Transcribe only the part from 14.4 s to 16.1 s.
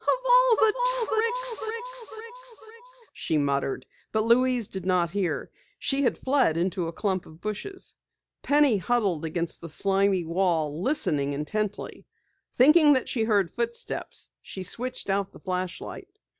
she switched out the flashlight.